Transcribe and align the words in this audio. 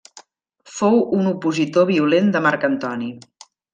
Fou 0.77 0.95
un 1.17 1.29
opositor 1.33 1.85
violent 1.91 2.33
de 2.37 2.43
Marc 2.47 2.67
Antoni. 2.71 3.11